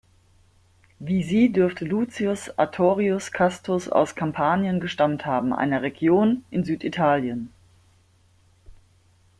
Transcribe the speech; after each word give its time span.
Wie 0.97 1.21
sie 1.21 1.51
dürfte 1.51 1.85
Lucius 1.85 2.49
Artorius 2.57 3.31
Castus 3.31 3.87
aus 3.87 4.15
Kampanien 4.15 4.79
gestammt 4.79 5.27
haben, 5.27 5.53
einer 5.53 5.83
Region 5.83 6.43
in 6.49 6.63
Süditalien. 6.65 7.51